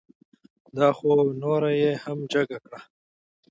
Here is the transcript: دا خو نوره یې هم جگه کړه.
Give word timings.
دا 0.77 0.87
خو 0.97 1.11
نوره 1.41 1.71
یې 1.81 1.91
هم 2.03 2.19
جگه 2.33 2.57
کړه. 2.63 2.79